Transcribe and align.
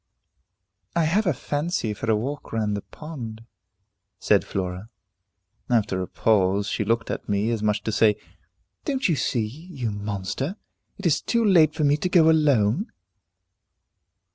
"I 0.95 1.03
have 1.03 1.27
a 1.27 1.31
fancy 1.33 1.93
for 1.93 2.09
a 2.09 2.15
walk 2.15 2.51
round 2.51 2.75
the 2.75 2.81
pond," 2.81 3.45
said 4.17 4.43
Flora. 4.43 4.89
After 5.69 6.01
a 6.01 6.07
pause, 6.07 6.67
she 6.67 6.83
looked 6.83 7.11
at 7.11 7.29
me, 7.29 7.51
as 7.51 7.61
much 7.61 7.81
as 7.81 7.83
to 7.83 7.91
say, 7.91 8.15
"Don't 8.83 9.07
you 9.07 9.15
see, 9.15 9.45
you 9.45 9.91
monster, 9.91 10.55
it 10.97 11.05
is 11.05 11.21
too 11.21 11.45
late 11.45 11.75
for 11.75 11.83
me 11.83 11.97
to 11.97 12.09
go 12.09 12.31
alone?" 12.31 12.91